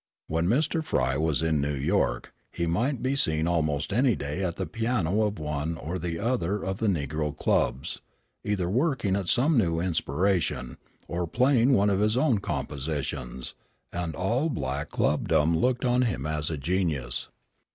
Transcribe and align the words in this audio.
When 0.25 0.47
Mr. 0.47 0.83
Frye 0.83 1.15
was 1.15 1.43
in 1.43 1.61
New 1.61 1.75
York, 1.75 2.33
he 2.51 2.65
might 2.65 3.03
be 3.03 3.15
seen 3.15 3.45
almost 3.47 3.93
any 3.93 4.15
day 4.15 4.43
at 4.43 4.55
the 4.55 4.65
piano 4.65 5.21
of 5.21 5.37
one 5.37 5.77
or 5.77 5.99
the 5.99 6.17
other 6.17 6.63
of 6.63 6.79
the 6.79 6.87
negro 6.87 7.37
clubs, 7.37 8.01
either 8.43 8.67
working 8.67 9.15
at 9.15 9.29
some 9.29 9.59
new 9.59 9.79
inspiration, 9.79 10.77
or 11.07 11.27
playing 11.27 11.73
one 11.73 11.91
of 11.91 11.99
his 11.99 12.17
own 12.17 12.39
compositions, 12.39 13.53
and 13.93 14.15
all 14.15 14.49
black 14.49 14.89
clubdom 14.89 15.55
looked 15.55 15.85
on 15.85 16.01
him 16.01 16.25
as 16.25 16.49
a 16.49 16.57
genius. 16.57 17.29